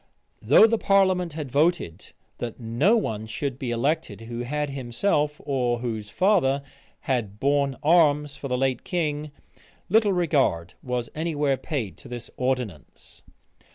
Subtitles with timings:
[0.41, 5.77] Though the parliament had voted, that no one should be elected who had himself, or
[5.77, 6.63] whose father,
[7.01, 9.29] had borne arms for the late king,
[9.89, 13.21] little regard was any where paid to this ordinance.